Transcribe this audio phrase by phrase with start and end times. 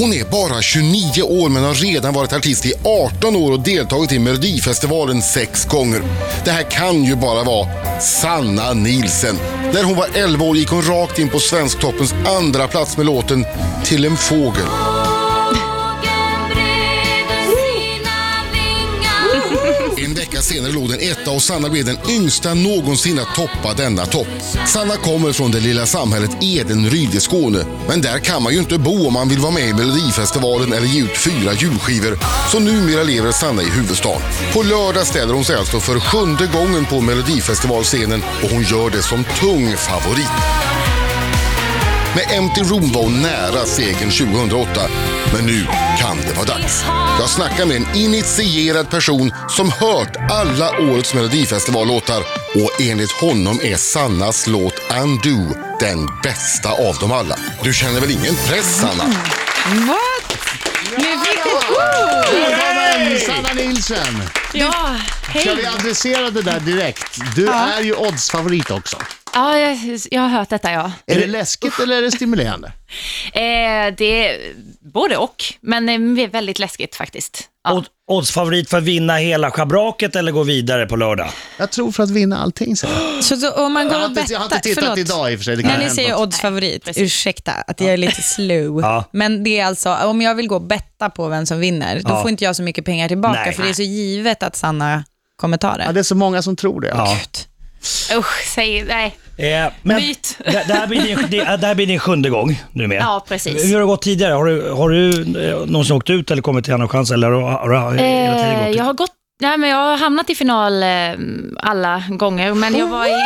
[0.00, 4.12] Hon är bara 29 år men har redan varit artist i 18 år och deltagit
[4.12, 6.02] i Melodifestivalen sex gånger.
[6.44, 9.36] Det här kan ju bara vara Sanna Nilsen.
[9.74, 13.46] När hon var 11 år gick hon rakt in på Svensktoppens andra plats med låten
[13.84, 14.89] Till en fågel.
[20.60, 24.26] Senare låg den etta och Sanna blev den yngsta någonsin att toppa denna topp.
[24.66, 27.64] Sanna kommer från det lilla samhället Edenryd i Skåne.
[27.88, 30.86] Men där kan man ju inte bo om man vill vara med i Melodifestivalen eller
[30.86, 32.18] ge ut fyra julskivor.
[32.52, 34.22] Så numera lever Sanna i huvudstaden.
[34.52, 39.02] På lördag ställer hon sig alltså för sjunde gången på Melodifestivalscenen och hon gör det
[39.02, 40.69] som tung favorit.
[42.14, 44.80] Med Empty Room var hon nära segern 2008.
[45.32, 45.66] Men nu
[45.98, 46.84] kan det vara dags.
[47.18, 52.20] Jag snackar med en initierad person som hört alla årets Melodifestivallåtar
[52.54, 57.36] och enligt honom är Sannas låt Undo den bästa av dem alla.
[57.62, 59.04] Du känner väl ingen press, Sanna?
[59.04, 60.36] What?
[60.96, 61.40] Nu fick
[63.00, 64.39] Välkommen Sanna Nilsen!
[64.54, 64.96] Ja,
[65.30, 65.66] Ska vi hej.
[65.66, 67.20] adressera det där direkt?
[67.36, 67.68] Du Ja.
[67.72, 68.96] är ju oddsfavorit också.
[69.34, 69.78] Ja, jag,
[70.10, 70.92] jag har hört detta, ja.
[71.06, 72.72] Är det läskigt eller är det stimulerande?
[73.32, 77.48] Eh, det är både och, men eh, väldigt läskigt faktiskt.
[77.64, 77.72] Ja.
[77.72, 81.30] Odd- Oddsfavorit för att vinna hela schabraket eller gå vidare på lördag?
[81.58, 83.24] Jag tror för att vinna allting jag.
[83.24, 84.98] Så då, om man Jag går har och inte, jag har inte tittat förlåt.
[84.98, 85.56] idag i och för sig.
[85.56, 87.02] Det kan När ni säger oddsfavorit, precis.
[87.02, 88.80] ursäkta att jag är lite slow.
[88.82, 89.04] Ja.
[89.12, 92.10] Men det är alltså, om jag vill gå och betta på vem som vinner, då
[92.10, 92.22] Ja.
[92.22, 93.52] får inte jag så mycket pengar tillbaka, Nej.
[93.54, 95.04] för det är så givet att Sanna
[95.36, 95.84] kommer ta det.
[95.84, 96.88] Ja, det är så många som tror det.
[96.88, 97.18] Ja.
[98.16, 99.16] Usch, säg nej.
[99.40, 100.38] Eh, men Myt.
[100.44, 103.02] Det, det, här blir din, det, det här blir din sjunde gång nu med.
[103.02, 103.64] Ja, precis.
[103.64, 104.32] Hur har det gått tidigare?
[104.32, 105.10] Har du, har du
[105.50, 108.06] eh, någonsin åkt ut eller kommit till andra chans eller har, har, har du tiden
[108.06, 109.10] Eh, gått jag har gått
[109.40, 110.88] Nej, men jag har hamnat i final eh,
[111.56, 113.10] alla gånger, men jag var i...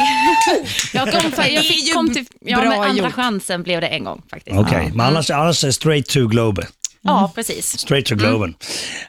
[0.92, 3.12] jag kom, jag fick, kom till, ja, men andra gjort.
[3.12, 4.56] chansen blev det en gång faktiskt.
[4.56, 6.66] Okej, men annars, annars är det straight to Globe.
[7.06, 7.78] Ja, precis.
[7.78, 8.54] Straight to Globen.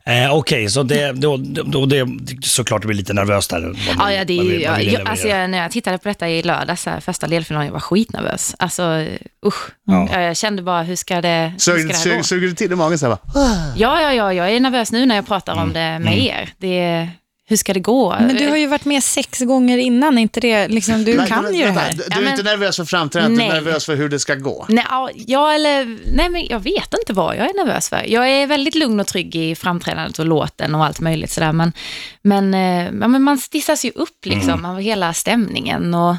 [0.06, 2.08] Eh, Okej, så det, då, då det,
[2.44, 3.76] såklart det blir lite nervöst där.
[4.00, 5.10] Ja, ja, det är jag, jag, leverera?
[5.10, 8.56] alltså, jag, när jag tittade på detta i lördags, första delfinalen, jag var skitnervös.
[8.60, 9.06] Alltså,
[9.46, 9.70] usch.
[9.88, 10.22] Ja.
[10.22, 12.24] Jag, kände bara, hur ska det, hur ska det här gå?
[12.24, 15.06] suger du till i magen så här, bara, Ja, ja, ja, jag är nervös nu
[15.06, 15.64] när jag pratar Mm.
[15.64, 16.50] om det med er.
[16.58, 17.10] Det,
[17.48, 18.16] hur ska det gå?
[18.20, 21.44] Men du har ju varit med sex gånger innan, inte det, liksom, du Nej, kan
[21.44, 21.92] men ju det vänta, här.
[21.92, 23.62] Du, du Ja, är men- inte nervös för framträdandet, du är Nej.
[23.64, 24.66] nervös för hur det ska gå.
[24.70, 28.04] Nej, ja, ja, eller, nej, men jag vet inte vad jag är nervös för.
[28.08, 31.52] Jag är väldigt lugn och trygg i framträdandet och låten och allt möjligt sådär.
[31.52, 31.74] Men,
[32.22, 36.16] men, eh, ja, men man stissas ju upp liksom av hela stämningen och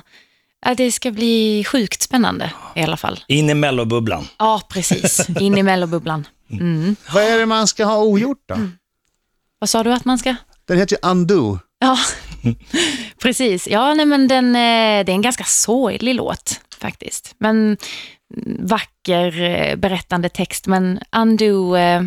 [0.67, 3.21] ja, det ska bli sjukt spännande i alla fall.
[3.29, 4.29] In i mellobubblan.
[4.39, 5.27] Ja, precis.
[5.41, 6.27] In i mellobubblan.
[6.51, 6.97] Mm.
[7.15, 8.55] Vad är det man ska ha ogjort då?
[9.59, 10.35] Vad sa du att man ska?
[10.67, 11.59] Den heter ju Undo.
[11.79, 11.99] Ja,
[13.23, 13.69] precis.
[13.69, 17.35] Ja, nej, men den, eh, det är en ganska sorglig låt faktiskt.
[17.39, 17.77] Men
[18.37, 20.67] mm, vacker eh, berättande text.
[20.67, 22.03] Men Undo, eh,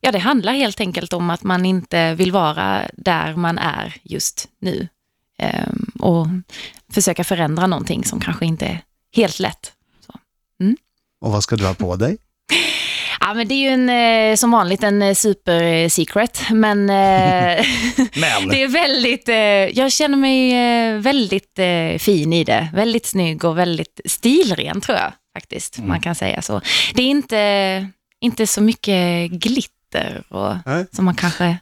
[0.00, 4.48] ja det handlar helt enkelt om att man inte vill vara där man är just
[4.58, 4.88] nu.
[6.00, 6.26] Och
[6.92, 9.72] försöka förändra någonting som kanske inte är helt lätt.
[11.20, 12.18] Och vad ska du ha på dig?
[13.30, 13.88] Ja, men det är ju en,
[14.30, 16.88] eh, som vanligt en eh, super eh, secret, men Men,
[18.50, 19.28] Det är väldigt,
[19.76, 21.58] jag känner mig väldigt
[21.98, 22.68] fin i det.
[22.74, 25.78] Väldigt snygg och väldigt stilren tror jag faktiskt.
[25.78, 26.60] Man kan säga så.
[26.94, 27.86] Det är inte,
[28.20, 30.86] inte så mycket glitter och, Nej.
[30.92, 31.56] som man kanske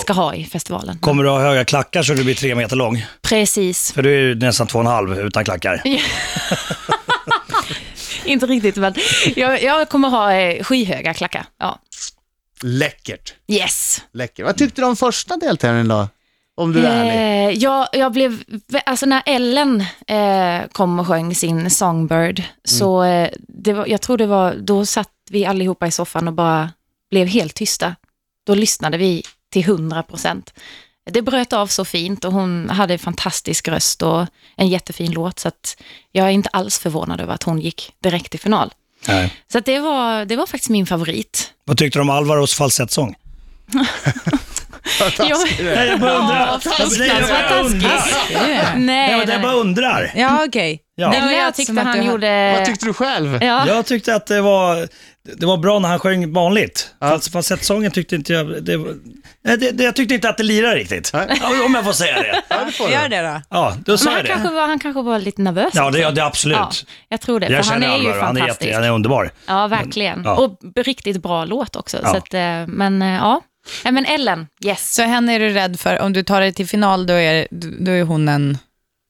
[0.00, 0.98] ska ha i festivalen.
[0.98, 3.04] kommer du ha höga klackar så du blir tre meter lång?
[3.22, 3.92] Precis.
[3.92, 5.82] För du är ju nästan två och en halv utan klackar.
[8.26, 8.94] inte riktigt, men
[9.36, 11.46] jag, jag kommer ha eh, skyhöga klackar.
[11.58, 11.78] Ja.
[12.62, 13.34] Läckert.
[13.48, 14.02] Yes.
[14.12, 14.46] Läckert.
[14.46, 16.08] Vad tyckte du om första deltävlingen då?
[16.54, 17.48] Om du är ärlig.
[17.50, 18.42] Eh, jag, jag blev,
[18.86, 24.18] alltså när Ellen eh, kom och sjöng sin Songbird, så eh, det var, jag tror
[24.18, 26.70] det var, då satt vi allihopa i soffan och bara
[27.10, 27.96] blev helt tysta.
[28.46, 29.22] Då lyssnade vi
[29.52, 30.54] till 100 procent.
[31.10, 35.48] Det bröt av så fint och hon hade fantastisk röst och en jättefin låt, så
[35.48, 35.76] att
[36.12, 38.72] jag är inte alls förvånad över att hon gick direkt till final.
[39.08, 39.34] Nej.
[39.52, 41.52] Så att det, var, det var faktiskt min favorit.
[41.64, 43.14] Vad tyckte du om Alvaros falsettsång?
[45.18, 46.46] Ja, Nej, jag bara undrar.
[46.46, 50.12] Ja, fruktansvärt Jag nej, Ja, men jag bara undrar.
[50.16, 50.80] Ja, okej.
[50.94, 51.06] Ja.
[51.06, 52.54] Det Nej, men jag tyckte han gjorde...
[52.56, 53.42] Vad tyckte du själv?
[53.42, 53.66] Ja.
[53.66, 54.88] Jag tyckte att det var,
[55.36, 56.94] det var bra när han sjöng vanligt.
[57.00, 58.94] Fast falsettsången tyckte inte jag, det, var-
[59.44, 61.10] nej, det, det, jag tyckte inte att det lirade riktigt.
[61.12, 61.26] Ja,
[61.66, 62.42] Om jag får säga det.
[62.48, 62.92] Ja, det får du.
[62.92, 63.40] Gör det då.
[63.50, 64.32] Ja, då sa Men jag han, det.
[64.32, 65.70] kanske var, han kanske var lite nervös.
[65.74, 66.56] Ja, det, ja, det absolut.
[66.58, 66.70] Ja,
[67.08, 68.62] jag tror det, Jag för han är ju Alvaro, han är, fantastisk.
[68.68, 69.30] jätte, han är underbar.
[69.46, 70.22] Ja, verkligen.
[70.24, 70.34] Ja.
[70.36, 71.98] Och riktigt bra låt också.
[72.02, 72.08] Ja.
[72.10, 73.40] Så att, eh, men eh, ja.
[73.84, 74.94] Nej, men Ellen, yes.
[74.94, 77.46] Så henne är du rädd för, om du tar dig till final, då är,
[77.84, 78.58] då är hon en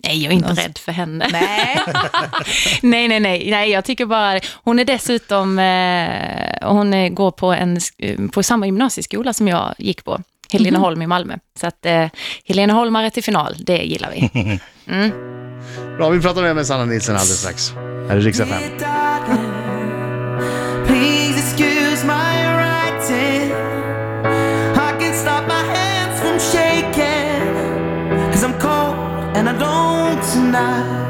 [0.06, 1.28] Nej, jag är inte Alltså- rädd för henne.
[1.32, 1.78] Nej.
[2.82, 3.70] nej, nej, nej, nej.
[3.70, 7.78] Jag tycker bara, hon är dessutom, eh, hon är, går på, en,
[8.32, 10.20] på samma gymnasieskola som jag gick på.
[10.52, 11.34] Heleneholm i Malmö.
[11.60, 12.06] Så att eh,
[12.44, 14.30] Heleneholmare till final, det gillar vi.
[15.96, 17.72] Bra, vi pratar mer med Sanna Nilsson alldeles strax.
[18.08, 18.62] Här är Rix FM.
[30.56, 31.05] night.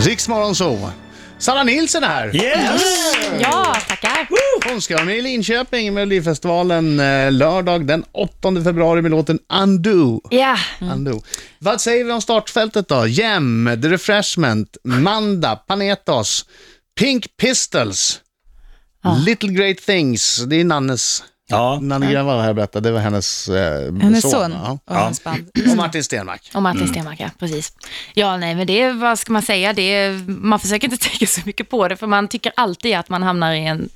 [0.00, 0.90] Riksmorgon så.
[1.38, 2.36] Sanna Nilsson är här.
[2.36, 2.82] Yes!
[3.40, 4.28] Ja, tackar.
[4.70, 10.20] Hon ska vara med i Linköping Melodifestivalen eh, lördag den 8 februari med låten Undo.
[10.30, 11.22] Ja, Undo.
[11.58, 13.06] Vad säger vi om startfältet då?
[13.06, 16.44] Jem, The Refreshment, Manda, Panetos,
[17.00, 18.20] Pink Pistols,
[19.26, 20.44] Little Great Things.
[20.46, 21.78] Det är Nannes, Ja.
[21.82, 24.78] Nanne Grönvall här berättade, det var hennes, eh, Hennes son Ja.
[24.84, 25.50] och hans band.
[25.70, 26.50] Och Martin Stenmark.
[26.54, 27.72] och Martin Stenmark, ja, precis.
[28.14, 31.26] Ja, nej, men det är, vad ska man säga, det är, man försöker inte tänka
[31.26, 33.88] så mycket på det, för man tycker alltid att man hamnar i en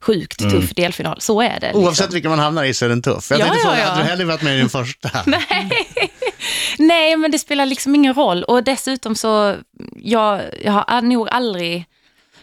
[0.00, 1.20] sjukt tuff delfinal.
[1.20, 1.66] Så är det.
[1.66, 1.84] liksom.
[1.84, 3.30] Oavsett vilken man hamnar i så är den tuff.
[3.30, 3.88] Jag Ja, tänkte ja, fråga, ja.
[3.90, 5.10] hade du hellre varit med i den första?
[6.78, 8.42] Nej, men det spelar liksom ingen roll.
[8.44, 9.56] Och dessutom så,
[9.96, 11.84] jag, jag har nog aldrig,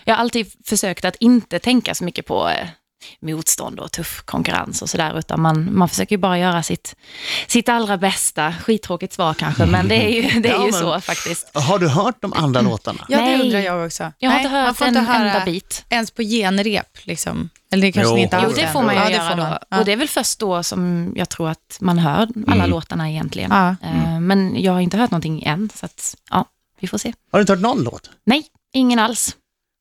[0.05, 2.67] jag har alltid försökt att inte tänka så mycket på eh,
[3.21, 6.95] motstånd och tuff konkurrens och sådär, utan man, man försöker ju bara göra sitt,
[7.47, 8.53] sitt allra bästa.
[8.63, 11.51] Skittråkigt svar kanske, men det är ju, det är Ja, ju men- så faktiskt.
[11.53, 13.05] Har du hört de andra låtarna?
[13.09, 13.37] Ja, Nej.
[13.37, 14.11] det undrar jag också.
[14.17, 15.85] Jag har Nej, inte man hört får en inte höra enda bit.
[15.89, 17.49] Ens på genrep, liksom.
[17.71, 18.17] Eller det kanske Jo.
[18.17, 18.73] inte Jo, alls Jo, det är.
[18.73, 19.43] får man ju ja, det göra får då.
[19.43, 19.57] man.
[19.69, 19.79] Ja.
[19.79, 23.51] Och det är väl först då som jag tror att man hör alla låtarna egentligen.
[23.51, 23.69] Ja.
[23.87, 26.45] Eh, Men jag har inte hört någonting än, så att, ja,
[26.79, 27.13] vi får se.
[27.31, 28.09] Har du inte hört någon låt?
[28.25, 28.43] Nej,
[28.73, 29.35] ingen alls.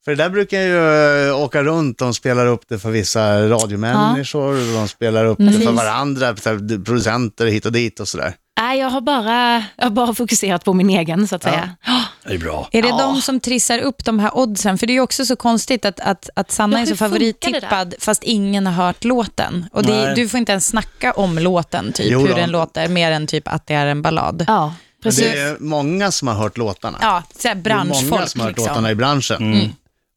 [0.04, 4.50] För det där brukar ju eh, åka runt, de spelar upp det för vissa radiomänniskor,
[4.68, 5.70] och de spelar upp det för Precis.
[5.76, 6.34] varandra,
[6.84, 8.34] producenter hit och dit och sådär.
[8.60, 11.70] Nej, jag har bara, jag har bara fokuserat på min egen, så att säga.
[11.86, 12.02] Ja.
[12.26, 12.68] Det är bra.
[12.72, 14.78] Är det de som trissar upp de här oddsen?
[14.78, 17.94] För det är ju också så konstigt att, att, att Sanna Ja, är så favorittippad
[17.98, 19.66] fast ingen har hört låten.
[19.72, 23.26] Och det, du får inte ens snacka om låten, typ, hur den låter, mer än
[23.26, 24.44] typ att det är en ballad.
[24.48, 25.32] Ja, ja, precis.
[25.32, 27.22] Det är många som har hört låtarna.
[27.38, 28.28] så här det är många branschfolk.
[28.28, 28.68] som har hört Liksom.
[28.68, 29.36] låtarna i branschen.
[29.52, 29.70] Mm.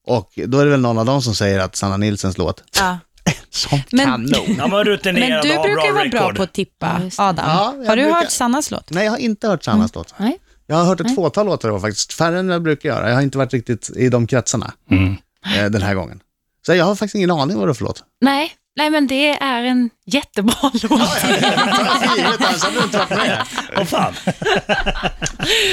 [0.08, 2.98] Och då är det väl någon av dem som säger att Sanna Nilsens låt, Ja.
[3.50, 4.72] som Men- kanon.
[4.72, 6.36] Var rutinerad Men du och har brukar bra vara bra record.
[6.38, 7.24] på att tippa, Ja, just det.
[7.24, 7.46] Adam.
[7.50, 8.90] Ja, jag har du brukar- hört Sannas låt?
[8.92, 10.14] Nej, jag har inte hört Sannas låt.
[10.18, 10.38] Nej.
[10.68, 13.08] Jag har hört ett fåtal låtar då faktiskt, färre än jag brukar göra.
[13.10, 15.16] Jag har inte varit riktigt i de kretsarna Mm.
[15.58, 16.20] eh, den här gången.
[16.66, 18.04] Så jag har faktiskt ingen aning vad det är för låt.
[18.22, 20.84] Nej, nej, men det är en jättebra låt.
[20.84, 20.90] Jag
[22.74, 23.44] du inte varit med.
[23.78, 24.14] Åh fan.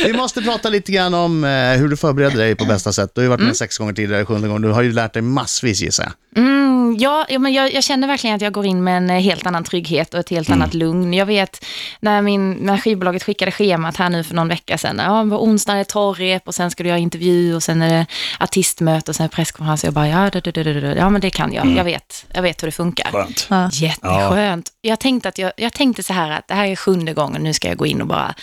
[0.05, 3.11] Vi måste prata lite grann om eh, hur du förbereder dig på bästa sätt.
[3.15, 4.63] Du har ju varit med sex gånger tidigare, sjunde gången.
[4.63, 6.13] Du har ju lärt dig massvis gissar jag.
[6.37, 9.21] Mm, ja, ja, men jag, jag känner verkligen att jag går in med en eh,
[9.21, 11.15] helt annan trygghet och ett helt annat lugn.
[11.15, 11.65] Jag vet
[12.01, 14.99] när, min, när skivbolaget skickade schemat här nu för någon vecka sedan.
[14.99, 17.89] Ja, på onsdag är det torrep och sen ska du göra intervju och sen är
[17.89, 18.07] det
[18.41, 19.85] artistmöte och sen presskonferens.
[19.85, 20.95] Jag bara, ja, det, det, det, det, det.
[20.95, 21.67] ja men det kan jag.
[21.67, 23.11] Jag vet, jag vet hur det funkar.
[23.13, 23.47] Skönt.
[23.51, 23.71] Ja.
[23.73, 24.73] Jätteskönt.
[24.81, 27.53] Jag, tänkte att jag, jag tänkte så här att det här är sjunde gången, nu
[27.53, 28.35] ska jag gå in och bara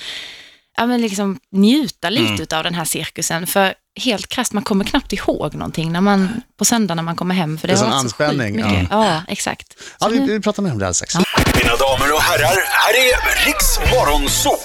[0.78, 3.48] ja, men liksom njuta lite av den här cirkusen.
[3.48, 7.36] För helt krasst, man kommer knappt ihåg någonting när man, på söndag när man kommer
[7.36, 7.58] hem.
[7.58, 8.88] För det, Det är sjukt anspänning, mycket.
[8.90, 9.22] Ja.
[9.28, 9.74] exakt.
[10.00, 11.16] Ja, vi, vi pratar mer om det alldeles strax.
[11.64, 14.58] Mina damer och herrar, här är Riks Morgonzoo!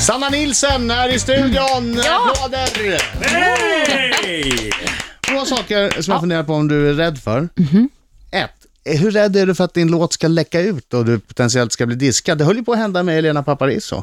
[0.00, 2.00] Sanna Nilsen är i studion!
[2.00, 3.02] Applåder!
[4.22, 4.70] Hej!
[5.28, 7.48] Två saker som jag funderar på om du är rädd för.
[8.32, 11.72] Ett, hur rädd är du för att din låt ska läcka ut och du potentiellt
[11.72, 12.38] ska bli diskad?
[12.38, 14.02] Det höll ju på att hända med Elena Paparizou.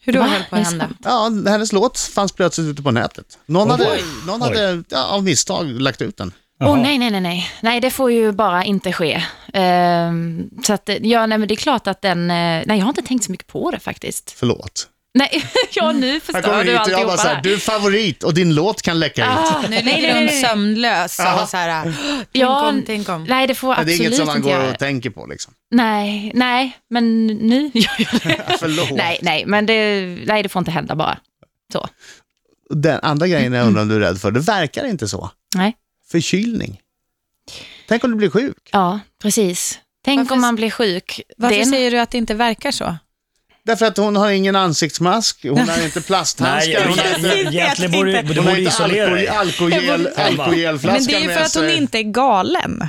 [0.00, 0.88] Hur då höll på att hända?
[1.04, 3.38] Ja, hennes låt fanns plötsligt ute på nätet.
[3.46, 4.02] Någon hade, Oj.
[4.26, 6.32] någon hade ja, av misstag lagt ut den.
[6.60, 6.82] Åh Jaha.
[6.82, 7.50] nej, nej, nej, nej.
[7.60, 9.22] Nej, det får ju bara inte ske.
[9.52, 12.88] Ehm, så att, ja, nej, men det är klart att den, eh, nej, jag har
[12.88, 14.34] inte tänkt så mycket på det faktiskt.
[14.36, 14.88] Förlåt.
[15.16, 18.34] Nej, ja, nu förstör du och jag bara alltihopa så här, du är favorit och
[18.34, 19.30] din låt kan läcka ut.
[19.30, 23.24] Ah, Nu nej, ligger hon sömnlös och så här, tänk Ja, om, tänk om.
[23.24, 25.26] Nej, det får Men det är absolut inget som man inte går och tänker på
[25.26, 25.54] liksom.
[25.70, 28.56] Nej, nej, men nu gör jag det.
[28.60, 28.90] Förlåt.
[28.90, 31.18] nej, nej, men det, nej, det får inte hända bara.
[31.72, 31.88] Så.
[32.70, 35.30] Den andra grejen jag undrar om du är rädd för, det verkar inte så.
[35.54, 35.76] Nej.
[36.10, 36.80] Förkylning.
[37.88, 38.70] Tänk om du blir sjuk.
[38.72, 39.78] Ja, precis.
[40.04, 41.20] Tänk Varför- om man blir sjuk.
[41.36, 42.96] Varför Det säger du att det inte verkar så?
[43.66, 47.56] Därför att hon har ingen ansiktsmask, hon har inte Nej, plasthandskar, hon har egentligen- inte,
[47.56, 49.28] egentligen borde du- borde isolera dig.
[49.28, 52.88] alkohol, alkogel, Men alkogelflaskan det är ju för att hon inte är galen.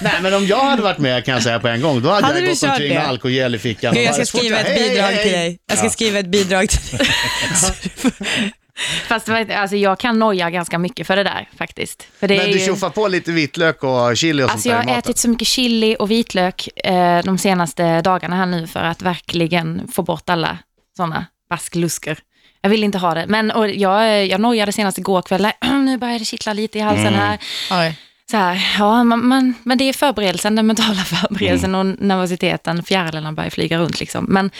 [0.00, 2.26] Nej, men om jag hade varit med kan jag säga på en gång, då hade,
[2.26, 3.96] Hade jag gått omkring med alkogel i fickan.
[4.02, 5.22] Jag ska skriva ett hej, hej, bidrag hej.
[5.22, 5.58] till dig.
[5.66, 7.08] Jag ska skriva ett bidrag till dig.
[9.08, 12.06] Fast alltså, jag kan noja ganska mycket för det där faktiskt.
[12.20, 12.66] För det Men är du ju...
[12.66, 15.10] tjoffar på lite vitlök och chili och Alltså sånt jag där i har maten.
[15.10, 19.88] ätit så mycket chili och vitlök eh, de senaste dagarna här nu för att verkligen
[19.92, 20.58] få bort alla
[20.96, 22.18] sådana baskluskor.
[22.62, 23.26] Jag vill inte ha det.
[23.28, 25.48] Men och jag, jag nojade senast igår kväll.
[25.70, 27.38] Nu börjar det kittla lite i halsen här.
[27.70, 27.98] Oj.
[28.30, 33.32] Så här ja, man, man, men det är förberedelsen, den mentala förberedelsen och nervositeten, fjärilarna
[33.32, 34.00] börjar flyga runt.
[34.00, 34.24] Liksom.
[34.28, 34.50] Men,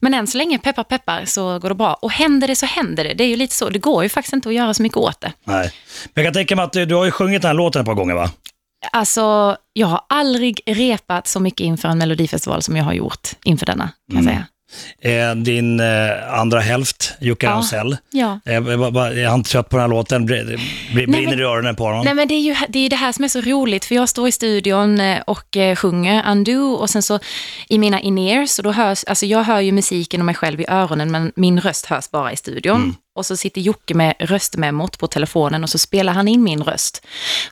[0.00, 1.94] men än så länge, peppar peppar, så går det bra.
[1.94, 3.14] Och händer det så händer det.
[3.14, 3.70] Det är ju lite så.
[3.70, 5.32] Det går ju faktiskt inte att göra så mycket åt det.
[5.44, 5.72] Nej.
[6.14, 7.94] Men jag kan tänka mig att du, har ju sjungit den här låten ett par
[7.94, 8.30] gånger va?
[8.92, 13.66] Alltså, jag har aldrig repat så mycket inför en melodifestival som jag har gjort inför
[13.66, 14.46] denna, kan jag säga.
[15.02, 15.86] Eh, din eh,
[16.40, 17.52] andra hälft, Jocke Ja.
[17.52, 17.96] Ramsell.
[18.10, 18.40] Ja.
[18.46, 20.28] Eh, är han trött på den här låten?
[20.28, 22.04] Br- br- Brinner men- det i öronen på honom?
[22.04, 24.08] Nej men det är ju det, är det här som är så roligt, för jag
[24.08, 27.18] står i studion och sjunger Undo och sen så
[27.68, 30.64] i mina in-ears, och då hörs, alltså jag hör ju musiken och mig själv i
[30.68, 32.94] öronen, men min röst hörs bara i studion.
[33.18, 37.02] Och så sitter Jocke med röstmemot på telefonen och så spelar han in min röst.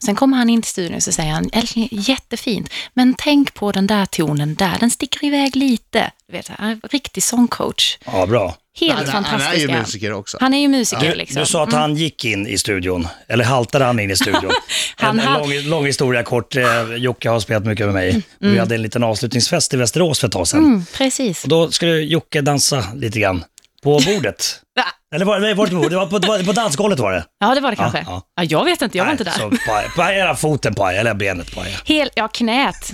[0.04, 3.72] Sen kommer han in till studion och så säger han, "Älskling, jättefint, men tänk på
[3.72, 6.10] den där tonen där, den sticker iväg lite.
[6.28, 7.98] Du vet, han är en riktig sångcoach.
[8.06, 8.56] Ja, bra.
[8.80, 9.56] Helt Han, han fantastisk.
[9.56, 9.80] är ju han.
[9.80, 10.38] musiker också.
[10.40, 11.40] Han är ju musiker Du, liksom.
[11.40, 14.50] du sa att han gick in i studion, eller haltade han in i studion?
[14.96, 16.56] Han en, en lång, lång historia kort.
[16.56, 16.64] Eh,
[16.96, 18.16] Jocke har spelat mycket med mig.
[18.16, 20.64] Och vi hade en liten avslutningsfest i Västerås för ett tag sedan.
[20.64, 21.42] Mm, precis.
[21.42, 23.44] Och då skulle Jocke dansa lite grann
[23.82, 24.62] på bordet.
[24.78, 24.84] Ja.
[25.14, 27.24] Eller var, nej, var det, det var på, det var på dansgolvet var det.
[27.40, 28.04] Ja, det var det kanske.
[28.06, 28.22] ja.
[28.36, 29.30] Ja, jag vet inte, jag var inte där.
[29.32, 31.76] Så paj, paj, eller foten paj, eller benet paj.
[31.84, 32.92] Hel, ja, knät.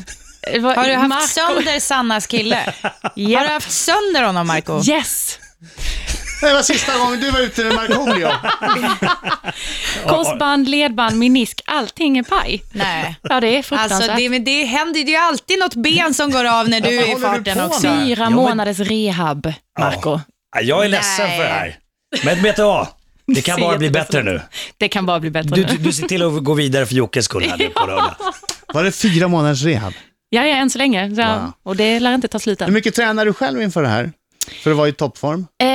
[0.52, 2.58] Det var- Har du haft Marco- sönder Sannas kille?
[3.02, 4.82] Har du haft sönder honom, Marco?
[4.84, 5.38] Yes!
[6.40, 8.28] Det var sista gången du var ute med Markoolio.
[10.08, 12.62] Korsband, ledband, menisk, allting är paj.
[12.72, 13.16] Nej.
[13.22, 14.00] Ja, det är fruktansvärt.
[14.00, 16.92] Alltså, det, men det händer ju alltid något ben som går av när du är
[17.08, 17.86] i håller du farten på också.
[17.86, 18.06] med?
[18.06, 20.20] Fyra men- månaders rehab, Marco.
[20.54, 21.36] Ja, Jag är ledsen Nej.
[21.36, 21.78] för det här.
[22.24, 22.86] Men vet du vad?
[23.26, 24.40] Det kan bara bli bättre nu.
[24.78, 25.66] Det kan bara bli bättre Du, nu.
[25.66, 28.14] du, du ser till att gå vidare för Jockes skull här nu på lördag.
[28.74, 29.92] Var det fyra månaders rehab?
[30.28, 31.10] Ja, ja, än så länge.
[31.16, 31.52] Så, Wow.
[31.62, 32.72] Och det lär inte ta slut Hur än.
[32.74, 34.12] mycket tränar du själv inför det här?
[34.62, 35.46] För att vara i toppform?
[35.62, 35.68] Eh,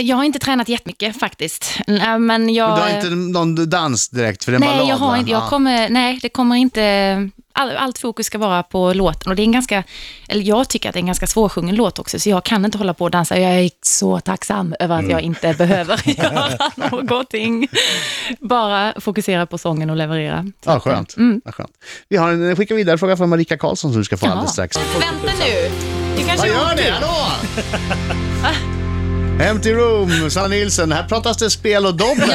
[0.00, 1.78] jag har inte tränat jättemycket faktiskt.
[1.86, 2.68] Nej, Men jag...
[2.68, 4.88] Men du har inte någon dans direkt för en Nej, ballad?
[4.88, 5.48] jag har inte, jag Ja.
[5.48, 7.30] kommer, nej, det kommer inte...
[7.58, 9.82] All, allt fokus ska vara på låten och det är en ganska,
[10.28, 12.78] eller jag tycker att det är en ganska svårsjungen låt också, så jag kan inte
[12.78, 13.38] hålla på och dansa.
[13.40, 15.10] Jag är så tacksam över att Mm.
[15.10, 17.68] jag inte behöver göra någonting.
[18.40, 20.42] Bara fokusera på sången och leverera.
[20.64, 21.16] Så Ja, skönt.
[21.16, 21.40] Mm.
[21.44, 21.70] Ja, skönt.
[22.08, 24.32] Vi har en skicka vidare fråga från Marika Karlsson som du ska få Jaha.
[24.32, 24.76] alldeles strax.
[24.76, 26.05] Vänta nu.
[26.22, 26.74] 行きま。
[26.74, 28.75] い、やろ。
[29.40, 30.92] Empty room, Sanna Nilsson.
[30.92, 32.30] Här pratas det spel och dobbel.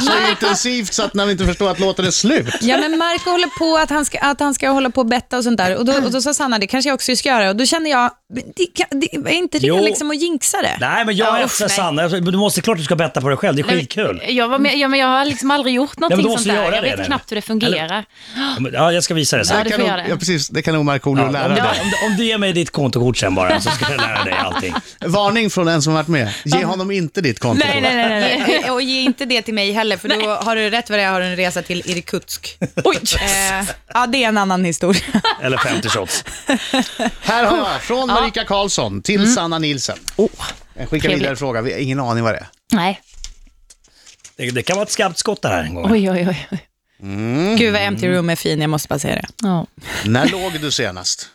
[0.00, 2.54] så intensivt så att man inte förstår att låten är slut.
[2.60, 5.36] Ja, men Marco håller på att han ska, att han ska hålla på och betta
[5.38, 5.76] och sånt där.
[5.76, 7.48] Och då, och då sa Sanna, det kanske jag också ska göra.
[7.50, 8.10] Och då kände jag,
[8.56, 10.76] det, är inte det liksom att jinxa det?
[10.80, 11.68] Nej, men jag Ja, nej.
[11.70, 12.08] Sanna.
[12.08, 13.56] Du måste klart du ska betta på dig själv.
[13.56, 14.22] Det är skitkul.
[14.28, 16.64] Jag, var med, ja, men jag har liksom aldrig gjort men någonting måste sånt där.
[16.64, 17.04] göra Jag det, vet eller?
[17.04, 18.04] knappt hur det fungerar.
[18.36, 19.70] Ja, men- Ja, jag ska visa dig Ja, sen.
[19.70, 20.08] kan nog, göra det.
[20.08, 20.48] ja, precis.
[20.48, 21.62] Det kan nog Markoolio Ja, lära om, dig.
[21.74, 24.34] du, om, om du ger mig ditt kontokort sen bara, så ska jag lära dig
[24.34, 24.74] allting.
[25.06, 26.28] Varning från den som varit med.
[26.44, 27.64] Ge honom inte ditt konto.
[27.66, 28.70] Nej, nej, nej, nej, nej.
[28.70, 31.10] Och ge inte det till mig heller, för då har du rätt vad det är,
[31.10, 32.58] har en resa till Irkutsk.
[32.84, 32.98] Oj!
[33.20, 33.64] Eh,
[33.94, 35.02] ja, det är en annan historia.
[35.42, 36.24] Eller 50 shots.
[37.22, 39.98] Här har jag, från Marika Karlsson till Sanna Nilsson.
[40.16, 40.28] Oh,
[40.74, 41.20] Jag skickar Trevligt.
[41.22, 42.48] vidare fråga, vi har ingen aning vad det är.
[42.72, 43.00] nej.
[44.36, 45.92] Det, det kan vara ett skarpt skott det här en gång.
[45.92, 46.58] Oj, oj, oj.
[47.58, 49.26] Gud vad Empty Room är fin, jag måste bara säga det.
[49.42, 49.66] Ja.
[50.04, 51.28] När låg du senast?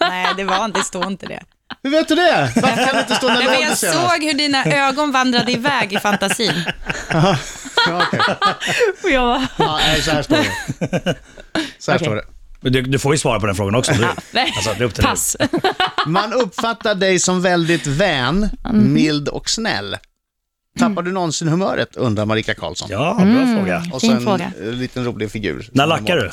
[0.00, 1.42] Nej, det var inte, det står inte det.
[1.82, 2.52] Hur vet du det?
[2.56, 4.00] Varför kan det inte stå när Nej, låg men du jag senast?
[4.00, 6.62] såg hur dina ögon vandrade iväg i fantasin.
[7.12, 7.36] Ja,
[7.86, 8.20] okej.
[9.02, 9.46] Och jag var...
[9.58, 11.14] ja, nej, så här står det.
[11.78, 12.06] Så här Okej.
[12.06, 12.70] står det.
[12.70, 13.92] Du, du får ju svara på den frågan också.
[13.92, 14.04] Du.
[14.40, 15.36] Alltså, det upp pass.
[16.06, 19.96] Man uppfattar dig som väldigt vän, mild och snäll.
[20.78, 22.88] Tappar du någonsin humöret, undrar Marika Karlsson.
[22.90, 23.84] Ja, bra fråga.
[23.92, 24.52] Och så en fråga.
[24.60, 25.68] liten rolig figur.
[25.72, 26.30] När lackar du?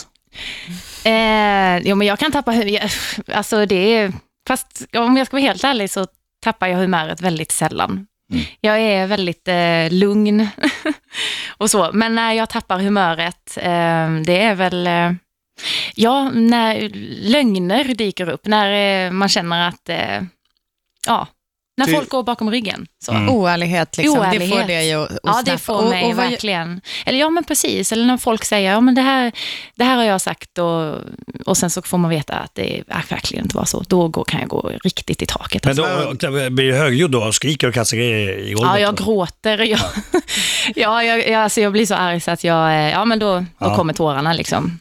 [1.10, 2.91] Eh, jo, men jag kan tappa huvudet.
[3.34, 4.13] Alltså det är...
[4.48, 6.08] Fast om jag ska vara helt ärlig så
[6.44, 8.08] tappar jag humöret väldigt sällan.
[8.62, 10.48] Jag är väldigt eh, lugn
[11.58, 11.92] och så.
[11.94, 14.88] Men när jag tappar humöret, eh, det är väl...
[14.88, 15.12] Eh,
[15.95, 16.89] ja, när
[17.30, 18.45] lögner dyker upp.
[18.45, 19.89] När eh, man känner att...
[19.89, 20.22] Eh,
[21.08, 21.28] ja,
[21.78, 22.88] när folk går bakom ryggen.
[23.06, 23.12] Så.
[23.30, 24.13] Oärlighet, liksom.
[24.20, 24.60] det Oärlighet.
[24.60, 25.58] får dig att, att Ja, det snappa.
[25.58, 26.82] får Och- mig och vad- verkligen.
[27.06, 27.92] Eller ja, men precis.
[27.92, 29.32] Eller när folk säger, ja men det här,
[29.76, 30.96] det här har jag sagt och,
[31.46, 33.84] och sen så får man veta att det är verkligen inte var så.
[33.88, 35.66] Då går, kan jag gå riktigt i taket.
[35.66, 36.13] Men alltså.
[36.28, 38.72] då blir du högljudd då och skriker och kastar grejer i golvet?
[38.74, 39.58] Ja, jag gråter.
[39.58, 39.80] Jag,
[40.76, 43.40] ja, jag, jag, alltså jag blir så arg så att jag, eh, ja men då,
[43.40, 43.76] då Ja.
[43.76, 44.80] kommer tårarna liksom.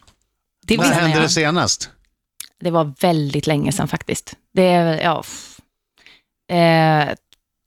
[0.67, 1.23] Det, När hände jag.
[1.23, 1.91] det senast?
[2.61, 4.33] det var väldigt länge sedan faktiskt.
[4.55, 5.23] Det är, ja,
[6.51, 7.15] eh,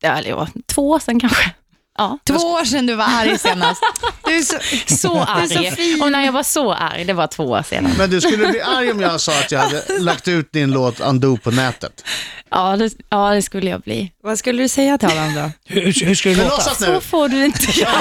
[0.02, 1.52] ja, två år sedan kanske.
[1.98, 2.18] Ja.
[2.24, 3.84] Två år sedan du var arg senast.
[4.30, 4.56] Du är så,
[4.96, 5.48] Så arg.
[5.98, 7.94] så och när jag var så arg, det var två år sedan.
[7.98, 11.00] Men du skulle bli arg om jag sa att jag hade lagt ut din låt
[11.00, 12.04] Undo på nätet.
[12.52, 14.12] Ja det, ja, det skulle jag bli.
[14.24, 15.74] vad skulle du säga till honom då?
[15.74, 16.76] Hur, hur, ska det låta?
[16.76, 17.92] Så får du inte göra.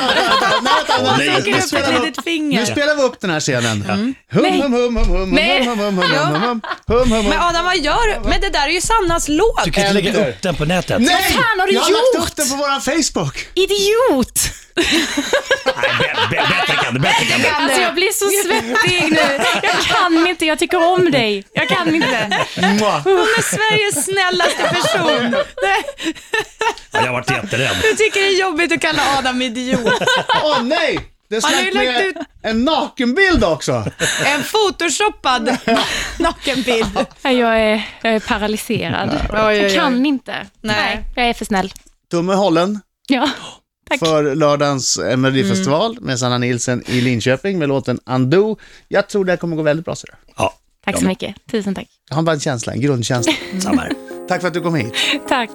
[1.18, 2.60] Nu, spelar vi upp, litet finger.
[2.60, 3.82] nu spelar vi upp den här scenen.
[3.82, 7.40] Hum, hum, hum, hum, hum, hum, hum, hum, hum, hum, hum, hum, hum, Men.
[7.40, 8.28] Adam, vad gör du?
[8.28, 9.64] Men det där är ju Sannas låt.
[9.64, 11.00] Du kan inte lägga upp den på nätet.
[11.00, 11.32] Nej!
[11.32, 13.48] fan har du jag har lagt upp den på våran Facebook.
[13.54, 14.40] Idiot!
[14.78, 17.48] Nej, bättre kan du, bättre kan du.
[17.48, 19.44] Alltså jag blir så svettig nu.
[19.62, 21.44] Jag kan inte, jag tycker om dig.
[21.52, 22.44] Jag kan inte.
[22.60, 23.02] Mwah.
[23.04, 25.36] Hon är Sveriges snällaste person.
[26.92, 27.76] Ja, jag har varit jätterädd.
[27.82, 30.02] Du tycker det är jobbigt att kalla Adam idiot.
[30.44, 30.98] Åh nej!
[31.30, 33.84] Det Han har släppte lagt med ut- en nakenbild också.
[34.24, 35.56] En photoshoppad
[36.18, 36.98] nakenbild.
[37.22, 39.20] Jag är, jag är paralyserad.
[39.32, 39.56] oj, oj.
[39.56, 40.32] Jag kan inte.
[40.32, 40.76] Nej.
[40.76, 41.72] Nej, jag är för snäll.
[42.10, 43.30] Tumme hållen Ja,
[43.88, 43.98] tack.
[43.98, 46.04] för lördagens Melodifestival Mm.
[46.04, 48.56] med Sanna Nilsen i Linköping med låten Undo.
[48.88, 49.94] Jag tror det här kommer gå väldigt bra.
[49.94, 51.34] Så Ja, Tack så mycket.
[51.50, 51.86] Tusen tack.
[52.08, 53.32] Jag har bara en känsla, en grundkänsla.
[53.60, 53.92] samma här.
[54.28, 54.92] Tack för att du kom hit.
[55.28, 55.50] Tack.